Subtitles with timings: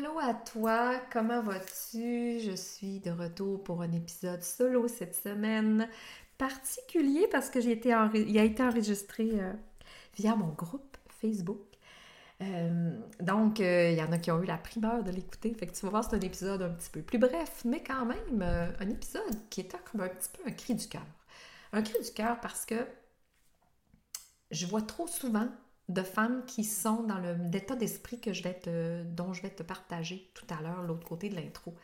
[0.00, 2.40] Allô à toi, comment vas-tu?
[2.40, 5.90] Je suis de retour pour un épisode solo cette semaine,
[6.38, 9.52] particulier parce que j'ai été il a été enregistré euh,
[10.16, 11.60] via mon groupe Facebook.
[12.40, 15.52] Euh, donc, euh, il y en a qui ont eu la primeur de l'écouter.
[15.52, 18.06] Fait que tu vas voir, c'est un épisode un petit peu plus bref, mais quand
[18.06, 18.40] même
[18.80, 21.04] un épisode qui était comme un petit peu un cri du cœur.
[21.74, 22.86] Un cri du cœur parce que
[24.50, 25.48] je vois trop souvent
[25.90, 27.18] de femmes qui sont dans
[27.52, 31.06] l'état d'esprit que je vais te, dont je vais te partager tout à l'heure, l'autre
[31.06, 31.74] côté de l'intro.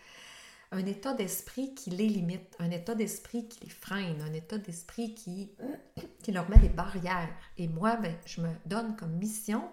[0.73, 5.15] Un état d'esprit qui les limite, un état d'esprit qui les freine, un état d'esprit
[5.15, 5.51] qui,
[6.23, 7.35] qui leur met des barrières.
[7.59, 9.69] Et moi, ben, je me donne comme mission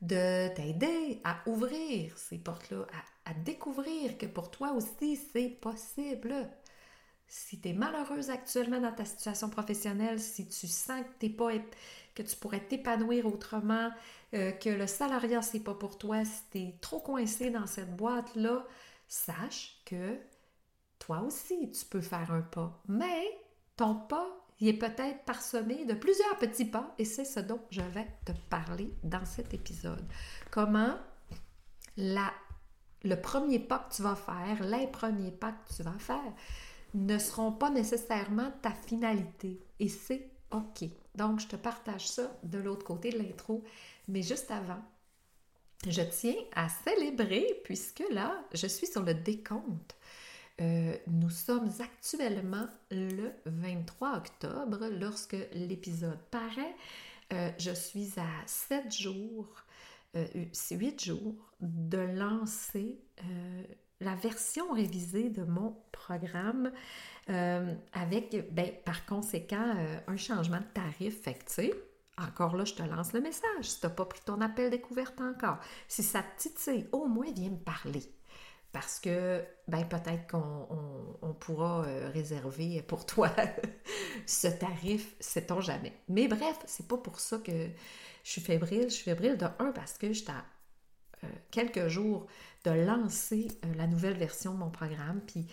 [0.00, 2.86] de t'aider à ouvrir ces portes-là,
[3.26, 6.48] à, à, découvrir que pour toi aussi, c'est possible.
[7.28, 11.52] Si tu es malheureuse actuellement dans ta situation professionnelle, si tu sens que tu pas
[12.14, 13.90] que tu pourrais t'épanouir autrement,
[14.34, 17.94] euh, que le salariat, c'est pas pour toi, si tu es trop coincé dans cette
[17.94, 18.66] boîte-là,
[19.06, 20.18] sache que
[20.98, 22.82] toi aussi, tu peux faire un pas.
[22.88, 23.24] Mais
[23.76, 24.26] ton pas,
[24.60, 28.32] il est peut-être parsemé de plusieurs petits pas et c'est ce dont je vais te
[28.50, 30.04] parler dans cet épisode.
[30.50, 30.96] Comment
[31.96, 32.32] la,
[33.04, 36.32] le premier pas que tu vas faire, les premiers pas que tu vas faire,
[36.94, 39.60] ne seront pas nécessairement ta finalité.
[39.80, 40.88] Et c'est OK.
[41.14, 43.64] Donc, je te partage ça de l'autre côté de l'intro.
[44.08, 44.82] Mais juste avant,
[45.86, 49.96] je tiens à célébrer puisque là, je suis sur le décompte.
[50.60, 56.74] Euh, nous sommes actuellement le 23 octobre lorsque l'épisode paraît.
[57.32, 59.64] Euh, je suis à 7 jours,
[60.16, 60.26] euh,
[60.70, 63.62] 8 jours de lancer euh,
[64.00, 66.72] la version révisée de mon programme
[67.30, 71.22] euh, avec, ben, par conséquent, euh, un changement de tarif.
[71.22, 71.38] Fait
[72.16, 73.62] encore là, je te lance le message.
[73.62, 77.30] Si tu n'as pas pris ton appel découverte encore, si ça te titille, au moins
[77.32, 78.02] viens me parler.
[78.72, 83.30] Parce que, ben, peut-être qu'on pourra euh, réserver pour toi
[84.26, 85.92] ce tarif, sait-on jamais.
[86.08, 87.68] Mais bref, c'est pas pour ça que
[88.24, 88.84] je suis fébrile.
[88.84, 90.44] Je suis fébrile de un parce que j'étais à
[91.50, 92.26] quelques jours
[92.64, 95.20] de lancer la nouvelle version de mon programme.
[95.26, 95.46] Puis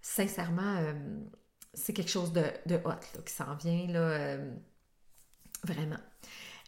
[0.00, 0.92] sincèrement, euh,
[1.74, 4.50] c'est quelque chose de, de hot qui s'en vient, là, euh,
[5.64, 6.00] vraiment.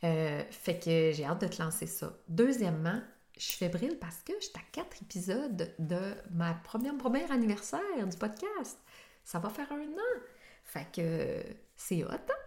[0.04, 2.12] Euh, fait que j'ai hâte de te lancer ça.
[2.28, 3.00] Deuxièmement,
[3.36, 8.16] je suis fébrile parce que j'étais à quatre épisodes de ma première, premier anniversaire du
[8.16, 8.78] podcast.
[9.24, 10.20] Ça va faire un an.
[10.64, 11.42] Fait que
[11.76, 12.10] c'est hot.
[12.10, 12.39] Hein?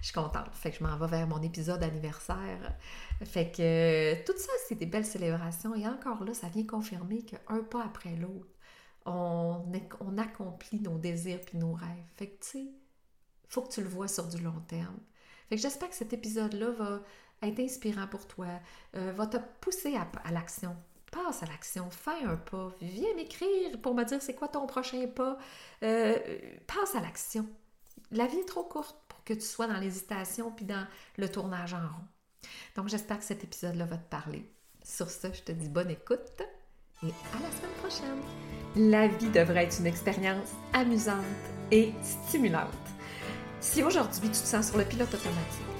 [0.00, 0.54] Je suis contente.
[0.54, 2.76] Fait que je m'en vais vers mon épisode anniversaire.
[3.24, 5.74] Fait que tout ça, c'est des belles célébrations.
[5.74, 8.48] Et encore là, ça vient confirmer qu'un pas après l'autre,
[9.06, 11.88] on, accomplit nos désirs puis nos rêves.
[12.16, 12.66] Fait que, tu sais,
[13.48, 14.98] faut que tu le vois sur du long terme.
[15.48, 17.00] Fait que j'espère que cet épisode-là va
[17.42, 18.46] être inspirant pour toi,
[18.96, 20.76] euh, va te pousser à, l'action.
[21.10, 25.08] Passe à l'action, fais un pas, viens m'écrire pour me dire c'est quoi ton prochain
[25.08, 25.38] pas.
[25.82, 26.16] Euh,
[26.66, 27.48] passe à l'action.
[28.12, 28.96] La vie est trop courte
[29.30, 30.84] que tu sois dans l'hésitation puis dans
[31.16, 32.04] le tournage en rond.
[32.74, 34.44] Donc j'espère que cet épisode-là va te parler.
[34.82, 36.42] Sur ce, je te dis bonne écoute
[37.04, 38.20] et à la semaine prochaine.
[38.90, 41.24] La vie devrait être une expérience amusante
[41.70, 42.70] et stimulante.
[43.60, 45.79] Si aujourd'hui tu te sens sur le pilote automatique,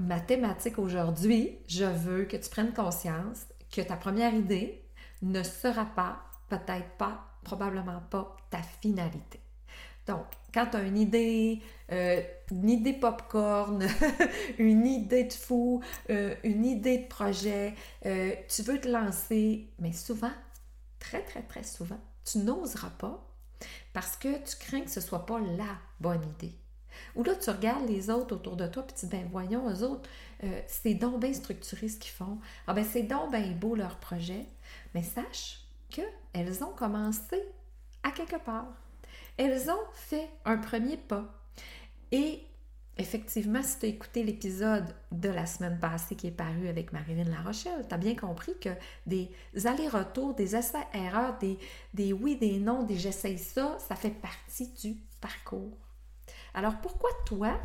[0.00, 4.84] Ma thématique aujourd'hui, je veux que tu prennes conscience que ta première idée
[5.22, 9.40] ne sera pas, peut-être pas, probablement pas ta finalité.
[10.06, 10.24] Donc,
[10.54, 11.60] quand tu as une idée,
[11.90, 12.22] euh,
[12.52, 13.84] une idée popcorn,
[14.58, 17.74] une idée de fou, euh, une idée de projet,
[18.06, 20.32] euh, tu veux te lancer, mais souvent,
[21.00, 23.26] très, très, très souvent, tu n'oseras pas
[23.92, 26.54] parce que tu crains que ce ne soit pas la bonne idée.
[27.16, 29.82] Ou là, tu regardes les autres autour de toi, puis tu dis, ben voyons, eux
[29.82, 30.08] autres,
[30.66, 32.38] c'est donc bien structuré ce qu'ils font.
[32.66, 34.46] Ah ben c'est donc bien beau leur projet.
[34.94, 35.60] Mais sache
[35.90, 37.42] qu'elles ont commencé
[38.02, 38.68] à quelque part
[39.38, 41.24] elles ont fait un premier pas.
[42.12, 42.42] Et
[42.98, 47.30] effectivement, si tu as écouté l'épisode de la semaine passée qui est paru avec Marilyn
[47.30, 48.70] Larochelle, tu as bien compris que
[49.06, 49.30] des
[49.64, 51.58] allers-retours, des essais-erreurs, des,
[51.94, 55.78] des oui, des non, des j'essaye ça, ça fait partie du parcours.
[56.54, 57.58] Alors pourquoi toi,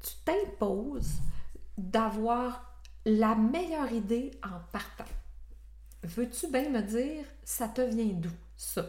[0.00, 1.20] tu t'imposes
[1.76, 5.04] d'avoir la meilleure idée en partant?
[6.02, 8.84] Veux-tu bien me dire, ça te vient d'où, ça?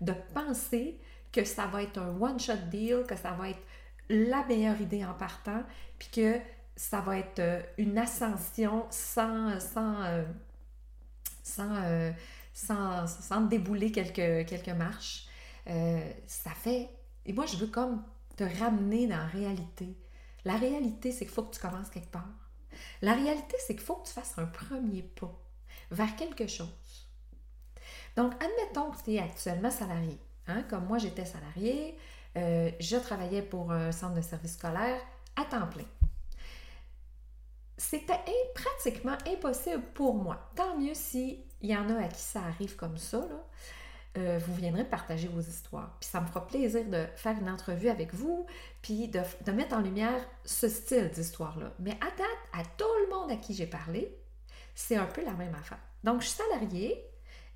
[0.00, 0.98] De penser
[1.30, 3.62] que ça va être un one-shot deal, que ça va être
[4.08, 5.62] la meilleure idée en partant,
[5.98, 6.40] puis que
[6.76, 10.24] ça va être euh, une ascension sans, sans, euh,
[11.60, 12.12] euh,
[12.52, 15.26] sans, sans, débouler quelques, quelques marches.
[16.26, 16.88] ça fait...
[17.24, 18.02] Et moi, je veux comme
[18.36, 19.96] te ramener dans la réalité.
[20.44, 22.28] La réalité, c'est qu'il faut que tu commences quelque part.
[23.00, 25.32] La réalité, c'est qu'il faut que tu fasses un premier pas
[25.90, 27.08] vers quelque chose.
[28.16, 30.18] Donc, admettons que tu es actuellement salarié.
[30.46, 31.96] Hein, comme moi, j'étais salarié,
[32.36, 35.00] euh, je travaillais pour un centre de service scolaire
[35.36, 35.84] à temps plein.
[37.76, 38.20] C'était
[38.54, 40.50] pratiquement impossible pour moi.
[40.54, 43.26] Tant mieux s'il y en a à qui ça arrive comme ça.
[44.18, 45.96] Euh, vous viendrez partager vos histoires.
[45.98, 48.46] Puis ça me fera plaisir de faire une entrevue avec vous,
[48.82, 51.72] puis de, de mettre en lumière ce style d'histoire-là.
[51.78, 54.14] Mais à date, à tout le monde à qui j'ai parlé,
[54.74, 55.80] c'est un peu la même affaire.
[56.04, 57.02] Donc, je suis salariée,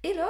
[0.02, 0.28] et là,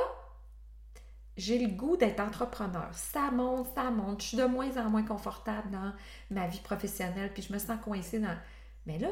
[1.37, 2.88] j'ai le goût d'être entrepreneur.
[2.93, 4.22] Ça monte, ça monte.
[4.22, 5.93] Je suis de moins en moins confortable dans
[6.31, 8.37] ma vie professionnelle, puis je me sens coincée dans.
[8.87, 9.11] Mais là,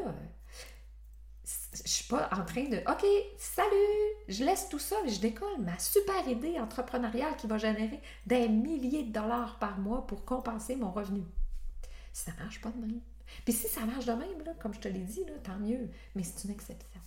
[1.44, 3.04] je suis pas en train de OK,
[3.36, 3.68] salut,
[4.28, 8.48] je laisse tout ça et je décolle ma super idée entrepreneuriale qui va générer des
[8.48, 11.22] milliers de dollars par mois pour compenser mon revenu.
[12.12, 13.00] Ça marche pas de même.
[13.44, 15.90] Puis si ça marche de même, là, comme je te l'ai dit, là, tant mieux,
[16.14, 17.00] mais c'est une exception.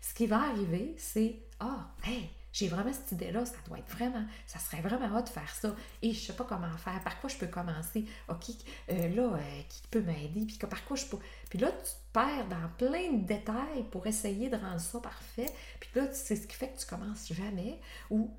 [0.00, 4.24] Ce qui va arriver, c'est Ah, hey, j'ai vraiment cette idée-là, ça doit être vraiment,
[4.46, 5.74] ça serait vraiment hot de faire ça.
[6.02, 8.04] Et je sais pas comment faire, par quoi je peux commencer?
[8.28, 8.50] OK,
[8.90, 11.18] euh, là, euh, qui peut m'aider, puis par quoi je peux?
[11.48, 15.50] Puis là, tu te perds dans plein de détails pour essayer de rendre ça parfait.
[15.80, 17.80] Puis là, c'est ce qui fait que tu commences jamais.
[18.10, 18.30] Ou,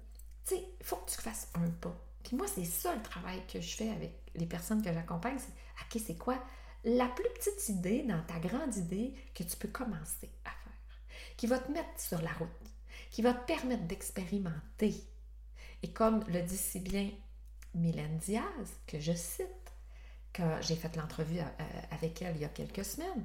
[0.45, 1.95] tu sais, il faut que tu fasses un pas.
[2.23, 5.37] Puis moi, c'est ça le travail que je fais avec les personnes que j'accompagne.
[5.39, 6.37] C'est, OK, c'est quoi?
[6.85, 11.01] La plus petite idée dans ta grande idée que tu peux commencer à faire,
[11.37, 12.49] qui va te mettre sur la route
[13.13, 14.95] qui va te permettre d'expérimenter.
[15.83, 17.11] Et comme le dit si bien
[17.75, 19.47] Mylène Diaz, que je cite,
[20.35, 21.43] quand j'ai fait l'entrevue euh,
[21.91, 23.23] avec elle il y a quelques semaines,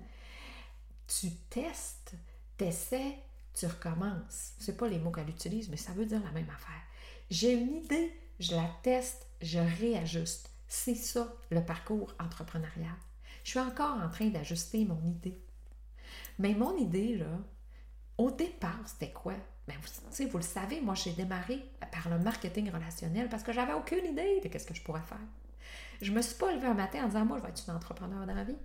[1.07, 2.13] tu testes,
[2.59, 3.19] t'essaies,
[3.55, 4.53] tu recommences.
[4.59, 6.83] C'est pas les mots qu'elle utilise, mais ça veut dire la même affaire.
[7.31, 10.51] J'ai une idée, je la teste, je réajuste.
[10.69, 12.93] C'est ça le parcours entrepreneurial.
[13.43, 15.41] Je suis encore en train d'ajuster mon idée.
[16.39, 17.39] Mais mon idée, là,
[18.19, 19.35] au départ, c'était quoi?
[19.69, 21.63] Ben, vous, vous le savez, moi, j'ai démarré
[21.93, 25.21] par le marketing relationnel parce que j'avais aucune idée de ce que je pourrais faire.
[26.01, 28.27] Je me suis pas levée un matin en disant, moi, je vais être une entrepreneur
[28.27, 28.57] dans la vie.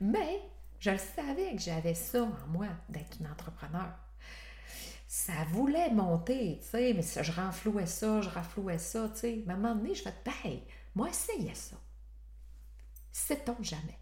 [0.00, 0.42] Mais
[0.80, 3.94] je le savais que j'avais ça en moi, d'être une entrepreneur.
[5.08, 9.44] Ça voulait monter, tu sais, mais je renflouais ça, je renflouais ça, tu sais.
[9.48, 10.60] à un moment donné, je fais, ben,
[10.94, 11.76] moi, essayez ça.
[13.12, 13.98] Sait-on jamais?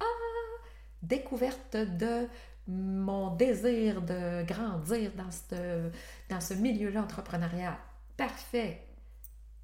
[0.00, 0.64] Ah!
[1.02, 2.26] Découverte de
[2.68, 7.76] mon désir de grandir dans ce, milieu-là entrepreneurial.
[8.16, 8.82] Parfait.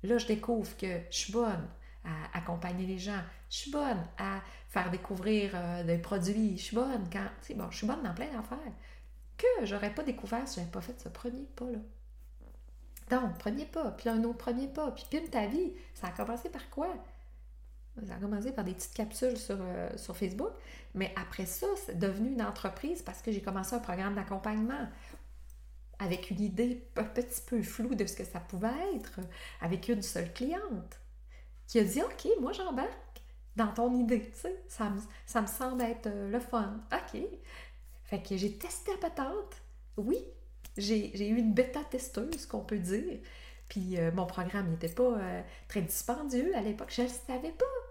[0.02, 1.68] Là, je découvre que je suis bonne
[2.04, 3.20] à accompagner les gens.
[3.50, 6.56] Je suis bonne à faire découvrir euh, des produits.
[6.56, 7.54] Je suis bonne quand.
[7.56, 8.58] Bon, je suis bonne dans plein d'affaires
[9.36, 11.78] que j'aurais pas découvert si je n'avais pas fait ce premier pas-là.
[13.10, 15.72] Donc, premier pas, puis un autre premier pas, puis pile ta vie.
[15.94, 16.88] Ça a commencé par quoi?
[18.06, 20.50] Ça a commencé par des petites capsules sur, euh, sur Facebook,
[20.94, 24.88] mais après ça, c'est devenu une entreprise parce que j'ai commencé un programme d'accompagnement
[25.98, 29.20] avec une idée un petit peu floue de ce que ça pouvait être,
[29.60, 31.00] avec une seule cliente
[31.66, 32.90] qui a dit Ok, moi j'embarque
[33.56, 36.80] dans ton idée, tu sais, ça me, ça me semble être euh, le fun.
[36.92, 37.20] Ok.
[38.04, 39.62] Fait que j'ai testé la patente.
[39.98, 40.18] Oui,
[40.78, 43.20] j'ai eu une bêta-testeuse, qu'on peut dire.
[43.68, 45.18] Puis euh, mon programme n'était pas
[45.68, 46.92] très dispendieux à l'époque.
[46.94, 47.81] Je ne savais pas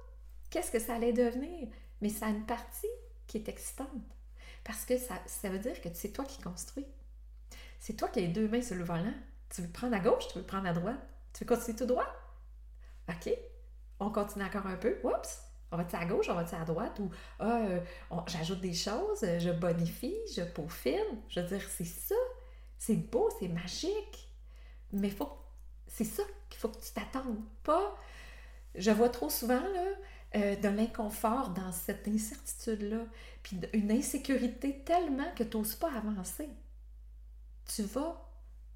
[0.51, 1.67] qu'est-ce que ça allait devenir?
[2.01, 2.87] Mais ça a une partie
[3.25, 3.87] qui est excitante.
[4.63, 6.85] Parce que ça, ça veut dire que c'est toi qui construis.
[7.79, 9.13] C'est toi qui as les deux mains sur le volant.
[9.49, 10.99] Tu veux prendre à gauche, tu veux prendre à droite.
[11.33, 12.07] Tu veux continuer tout droit?
[13.09, 13.33] OK.
[13.99, 14.99] On continue encore un peu.
[15.03, 15.41] Oups!
[15.71, 16.99] On va-tu à gauche, on va-tu à droite?
[16.99, 17.79] Ou ah, euh,
[18.27, 21.21] j'ajoute des choses, je bonifie, je peaufine.
[21.29, 22.15] Je veux dire, c'est ça.
[22.77, 24.29] C'est beau, c'est magique.
[24.91, 25.31] Mais faut,
[25.87, 27.39] c'est ça qu'il faut que tu t'attendes.
[27.63, 27.95] Pas.
[28.75, 29.85] Je vois trop souvent, là,
[30.35, 33.05] euh, de l'inconfort dans cette incertitude-là,
[33.43, 36.47] puis une insécurité tellement que tu n'oses pas avancer.
[37.65, 38.29] Tu vas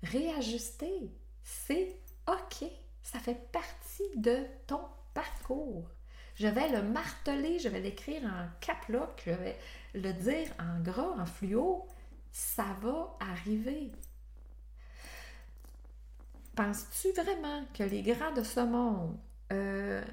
[0.04, 1.12] réajuster.
[1.44, 1.96] C'est
[2.28, 2.68] OK.
[3.04, 4.82] Ça fait partie de ton
[5.14, 5.90] parcours.
[6.36, 9.58] Je vais le marteler, je vais l'écrire en cap lock, je vais
[9.94, 11.88] le dire en gras, en fluo.
[12.32, 13.92] Ça va arriver.
[16.56, 19.18] Penses-tu vraiment que les grands de ce monde
[19.54, 20.04] euh,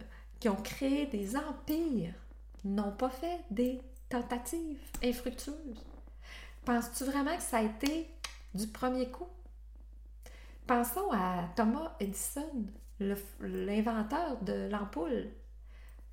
[0.43, 2.15] qui ont créé des empires
[2.65, 5.87] n'ont pas fait des tentatives infructueuses?
[6.65, 8.09] Penses-tu vraiment que ça a été
[8.53, 9.29] du premier coup?
[10.67, 12.67] Pensons à Thomas Edison,
[13.39, 15.31] l'inventeur de l'ampoule.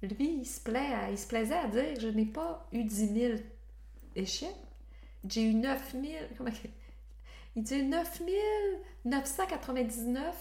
[0.04, 3.34] Lui, il se, plaisait à dire Je n'ai pas eu 10 000
[4.16, 4.50] échecs,
[5.28, 6.06] j'ai eu 9 000.
[6.38, 6.52] Comment,
[7.56, 8.22] il dit 9
[9.06, 10.36] 999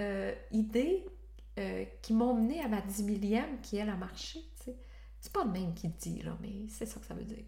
[0.00, 1.06] euh, idées
[1.58, 4.40] euh, qui m'ont mené à ma 10 millième qui, elle, a marché.
[5.20, 7.44] C'est pas le même qui dit, là, mais c'est ça que ça veut dire.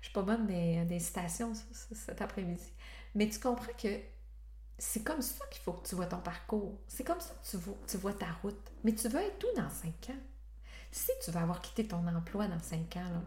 [0.00, 1.52] Je suis pas bonne des, des citations
[1.92, 2.72] cet après-midi.
[3.14, 4.00] Mais tu comprends que
[4.78, 6.80] c'est comme ça qu'il faut que tu vois ton parcours.
[6.86, 8.72] C'est comme ça que tu vois, tu vois ta route.
[8.84, 10.20] Mais tu veux être où dans 5 ans?
[10.92, 13.22] Si tu veux avoir quitté ton emploi dans 5 ans,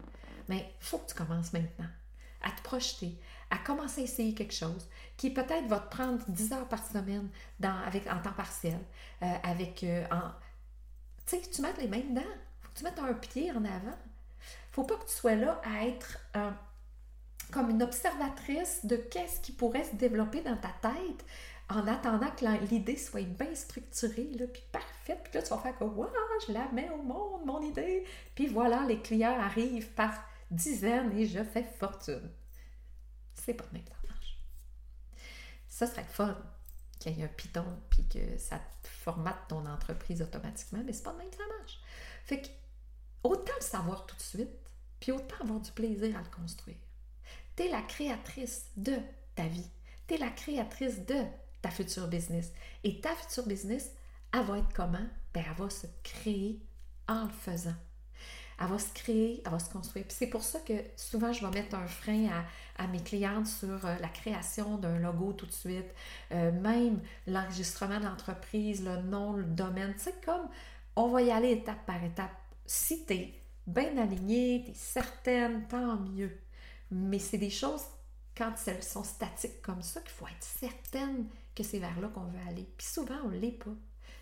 [0.48, 1.88] mais il faut que tu commences maintenant
[2.44, 3.18] à te projeter,
[3.50, 7.28] à commencer à essayer quelque chose qui peut-être va te prendre 10 heures par semaine
[7.58, 8.78] dans, avec, en temps partiel,
[9.22, 10.30] euh, avec euh, en...
[11.26, 12.22] Tu sais, tu mets les mains dedans.
[12.60, 13.96] faut que tu mettes un pied en avant.
[14.72, 16.50] faut pas que tu sois là à être euh,
[17.50, 21.24] comme une observatrice de qu'est-ce qui pourrait se développer dans ta tête
[21.70, 25.20] en attendant que l'idée soit bien structurée, là, puis parfaite.
[25.24, 26.10] Puis là, tu vas faire que, waouh,
[26.46, 28.04] je la mets au monde, mon idée.
[28.34, 30.12] Puis voilà, les clients arrivent par
[30.54, 32.30] dizaines et je fais fortune.
[33.34, 34.38] C'est pas de même ça marche.
[35.68, 36.36] Ça serait fun
[36.98, 41.12] qu'il y ait un Python puis que ça formate ton entreprise automatiquement, mais c'est pas
[41.12, 41.80] de même que ça marche.
[42.24, 42.48] Fait que
[43.22, 44.50] autant le savoir tout de suite,
[45.00, 46.78] puis autant avoir du plaisir à le construire.
[47.56, 48.96] Tu es la créatrice de
[49.34, 49.68] ta vie.
[50.06, 51.24] Tu es la créatrice de
[51.60, 52.52] ta future business.
[52.84, 53.90] Et ta future business,
[54.32, 55.06] elle va être comment?
[55.32, 56.60] Ben, elle va se créer
[57.08, 57.74] en le faisant
[58.60, 60.04] elle va se créer, elle va se construire.
[60.08, 62.28] C'est pour ça que souvent, je vais mettre un frein
[62.78, 65.86] à, mes clientes sur euh, la création d'un logo tout de suite,
[66.32, 69.94] euh, même l'enregistrement de l'entreprise, le nom, le domaine.
[69.96, 70.48] Sais, comme
[70.96, 72.30] on va y aller étape par étape.
[72.66, 73.34] Si tu es
[73.66, 76.38] bien aligné, tu es certaine, tant mieux.
[76.90, 77.82] Mais c'est des choses,
[78.36, 82.24] quand elles sont statiques comme ça, qu'il faut être certaine que c'est vers là qu'on
[82.24, 82.68] veut aller.
[82.76, 83.70] Puis souvent, on ne l'est pas.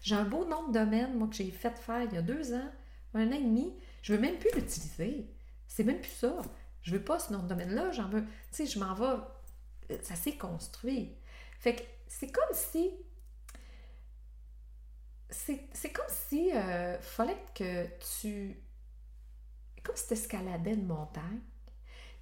[0.03, 2.55] J'ai un beau nom de domaine, moi, que j'ai fait faire il y a deux
[2.55, 2.71] ans,
[3.15, 3.73] un an et demi.
[4.02, 5.30] Je veux même plus l'utiliser.
[5.66, 6.37] C'est même plus ça.
[6.82, 7.92] Je veux pas ce nom de domaine-là.
[7.92, 8.25] J'en veux.
[8.25, 9.23] Tu sais, je m'en vais.
[9.90, 11.16] Euh, ça s'est construit.
[11.59, 12.90] Fait que c'est comme si.
[15.30, 17.87] C'est comme si euh, fallait que
[18.21, 18.61] tu.
[19.82, 21.40] Comme si tu escaladais une montagne,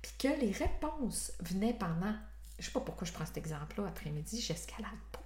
[0.00, 2.14] puis que les réponses venaient pendant.
[2.58, 5.20] Je sais pas pourquoi je prends cet exemple-là après-midi, j'escalade pas.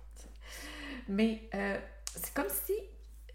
[1.09, 2.73] Mais euh, c'est comme si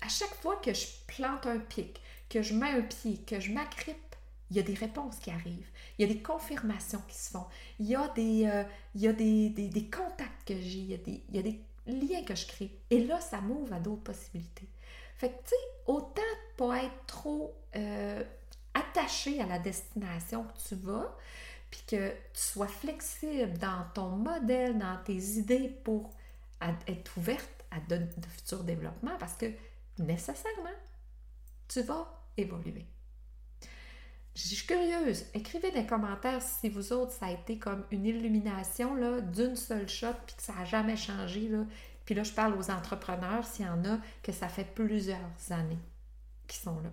[0.02, 3.52] à chaque fois que je plante un pic, que je mets un pied, que je
[3.52, 4.16] m'agrippe,
[4.52, 7.46] il y a des réponses qui arrivent, il y a des confirmations qui se font,
[7.80, 8.64] il y a des, euh,
[8.96, 12.36] il y a des, des, contacts que j'ai, il, il, y a des liens que
[12.36, 12.72] je crée.
[12.90, 14.68] Et là, ça m'ouvre à d'autres possibilités.
[15.18, 15.56] Fait que, tu sais,
[15.86, 16.22] autant
[16.58, 18.24] pas être trop euh,
[18.74, 21.16] attaché à la destination que tu vas,
[21.70, 26.10] puis que tu sois flexible dans ton modèle, dans tes idées pour
[26.88, 29.46] être ouverte à de futurs développements, parce que
[30.00, 30.70] nécessairement,
[31.68, 32.86] tu vas évoluer.
[34.36, 35.26] Je suis curieuse.
[35.34, 40.14] Écrivez des commentaires si vous autres, ça a été comme une illumination d'une seule shot
[40.26, 41.50] puis que ça n'a jamais changé.
[41.50, 41.66] Là.
[42.06, 45.20] Puis là, je parle aux entrepreneurs, s'il y en a, que ça fait plusieurs
[45.52, 45.78] années
[46.48, 46.90] qui sont là.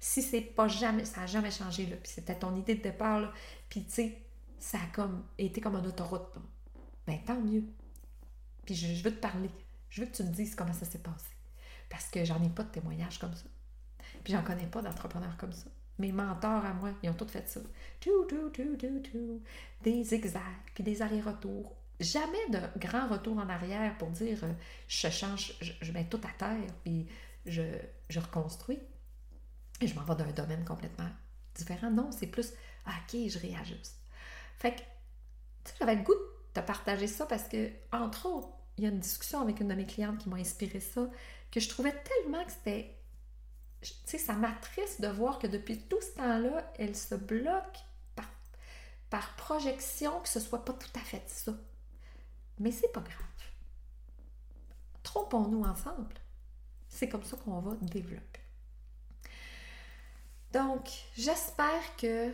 [0.00, 3.20] Si c'est pas jamais, ça n'a jamais changé, là, puis c'était ton idée de départ,
[3.20, 3.32] là,
[3.68, 4.22] puis tu sais,
[4.58, 6.34] ça a comme été comme une autoroute,
[7.06, 7.64] ben tant mieux.
[8.64, 9.50] Puis je, je veux te parler.
[9.88, 11.30] Je veux que tu me dises comment ça s'est passé.
[11.88, 13.44] Parce que j'en ai pas de témoignages comme ça.
[14.26, 15.68] Puis j'en connais pas d'entrepreneurs comme ça.
[16.00, 17.60] Mes mentors à moi, ils ont tous fait ça.
[19.82, 20.42] Des zigzags,
[20.74, 21.76] puis des allers-retours.
[22.00, 24.52] Jamais de grand retour en arrière pour dire euh,
[24.88, 27.06] je change, je, mets tout à terre, puis
[27.46, 27.62] je,
[28.08, 28.80] je reconstruis.
[29.80, 31.08] Et je m'en vais d'un domaine complètement
[31.54, 31.92] différent.
[31.92, 32.52] Non, c'est plus
[32.88, 33.94] OK, je réajuste.
[34.58, 34.84] Fait que, tu
[35.66, 36.14] sais, j'avais le goût
[36.52, 39.74] de partager ça parce que, entre autres, il y a une discussion avec une de
[39.74, 41.08] mes clientes qui m'a inspiré ça,
[41.52, 42.95] que je trouvais tellement que c'était
[44.04, 47.78] sais, ça m'attriste de voir que depuis tout ce temps-là, elle se bloque
[48.14, 48.28] par,
[49.10, 51.52] par projection que ce soit pas tout à fait ça.
[52.58, 53.26] Mais c'est pas grave.
[55.02, 56.14] Trompons-nous ensemble.
[56.88, 58.40] C'est comme ça qu'on va développer.
[60.52, 62.32] Donc, j'espère que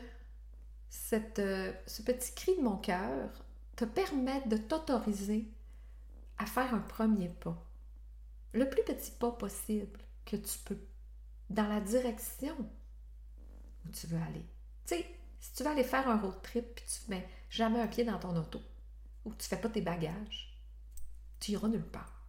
[0.89, 3.31] cette, euh, ce petit cri de mon cœur
[3.77, 5.49] te permette de t'autoriser
[6.39, 7.57] à faire un premier pas.
[8.53, 10.79] Le plus petit pas possible que tu peux
[11.51, 12.57] dans la direction
[13.87, 14.47] où tu veux aller.
[14.87, 15.07] Tu sais,
[15.41, 18.19] si tu veux aller faire un road trip puis tu mets jamais un pied dans
[18.19, 18.61] ton auto
[19.25, 20.59] ou tu fais pas tes bagages,
[21.41, 22.27] tu iras nulle part.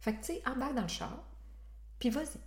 [0.00, 1.24] Fait que tu sais, embarque dans le char,
[1.98, 2.38] puis vas-y.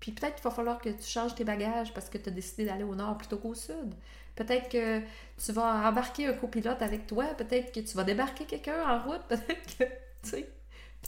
[0.00, 2.64] Puis peut-être qu'il va falloir que tu changes tes bagages parce que tu as décidé
[2.66, 3.94] d'aller au nord plutôt qu'au sud.
[4.36, 5.00] Peut-être que
[5.44, 7.26] tu vas embarquer un copilote avec toi.
[7.34, 9.22] Peut-être que tu vas débarquer quelqu'un en route.
[9.78, 9.84] Que,
[10.22, 10.52] tu sais.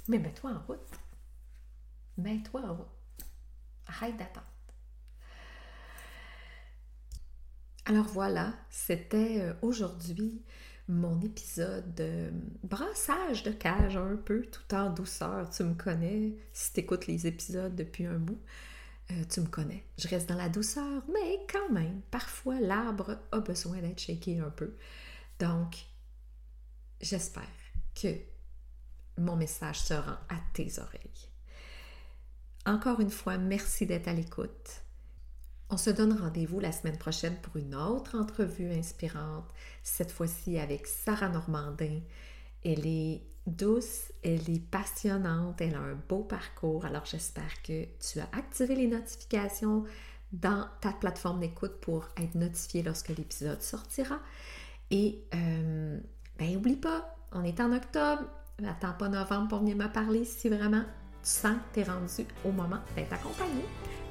[0.09, 0.90] Mais mets-toi en route.
[2.16, 3.00] Mets-toi en route.
[7.87, 10.44] Alors voilà, c'était euh, aujourd'hui
[10.88, 12.30] mon épisode de
[12.62, 15.49] brassage de cage un peu, tout en douceur.
[15.50, 18.40] Tu me connais, si tu écoutes les épisodes depuis un bout.
[19.11, 19.85] Euh, tu me connais.
[19.99, 24.50] Je reste dans la douceur, mais quand même, parfois l'arbre a besoin d'être shaké un
[24.50, 24.76] peu.
[25.38, 25.76] Donc,
[27.00, 27.49] j'espère
[28.00, 28.09] que
[29.18, 31.29] mon message se rend à tes oreilles.
[32.66, 34.82] Encore une fois, merci d'être à l'écoute.
[35.70, 39.46] On se donne rendez-vous la semaine prochaine pour une autre entrevue inspirante,
[39.82, 42.00] cette fois-ci avec Sarah Normandin.
[42.64, 46.84] Elle est douce, elle est passionnante, elle a un beau parcours.
[46.84, 49.84] Alors j'espère que tu as activé les notifications
[50.32, 54.18] dans ta plateforme d'écoute pour être notifié lorsque l'épisode sortira.
[54.90, 55.98] Et euh,
[56.38, 58.24] ben oublie pas, on est en octobre,
[58.58, 60.84] n'attends pas novembre pour venir me parler si vraiment
[61.22, 63.64] tu sens que tu es rendu au moment d'être accompagné.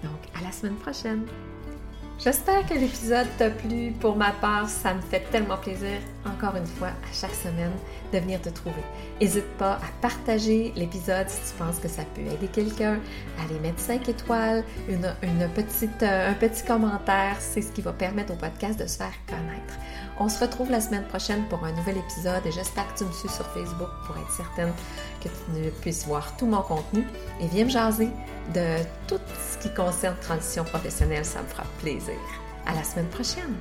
[0.04, 1.26] Donc à la semaine prochaine!
[2.22, 3.94] J'espère que l'épisode t'a plu.
[3.98, 7.72] Pour ma part, ça me fait tellement plaisir, encore une fois, à chaque semaine,
[8.12, 8.84] de venir te trouver.
[9.22, 13.00] N'hésite pas à partager l'épisode si tu penses que ça peut aider quelqu'un,
[13.40, 17.38] à aller mettre 5 étoiles, une, petite, euh, un petit commentaire.
[17.40, 19.76] C'est ce qui va permettre au podcast de se faire connaître.
[20.22, 23.12] On se retrouve la semaine prochaine pour un nouvel épisode et j'espère que tu me
[23.14, 24.74] suis sur Facebook pour être certaine
[25.24, 27.06] que tu puisses voir tout mon contenu
[27.40, 28.10] et viens me jaser
[28.54, 32.20] de tout ce qui concerne transition professionnelle, ça me fera plaisir.
[32.66, 33.56] À la semaine prochaine!